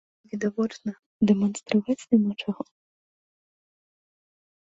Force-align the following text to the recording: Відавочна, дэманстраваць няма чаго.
Відавочна, 0.29 0.91
дэманстраваць 1.31 2.07
няма 2.13 2.31
чаго. 2.45 2.61